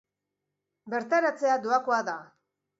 [0.95, 2.19] Bertaratzea doakoa da.